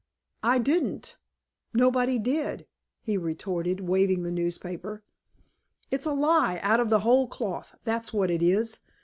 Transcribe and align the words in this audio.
"I 0.41 0.57
didn't; 0.57 1.15
nobody 1.75 2.17
did," 2.17 2.65
he 3.03 3.17
retorted, 3.17 3.81
waving 3.81 4.23
the 4.23 4.31
newspaper. 4.31 5.03
"It's 5.91 6.07
a 6.07 6.11
lie 6.13 6.59
out 6.63 6.79
of 6.79 6.89
the 6.89 7.01
whole 7.01 7.27
cloth, 7.27 7.75
that's 7.83 8.11
what 8.11 8.31
it 8.31 8.41
is. 8.41 8.79